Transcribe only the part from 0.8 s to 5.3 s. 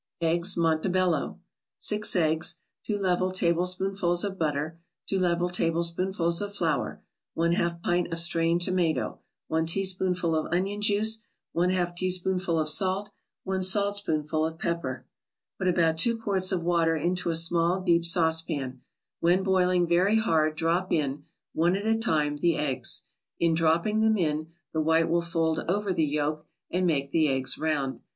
BELLO 6 eggs 2 level tablespoonfuls of butter 2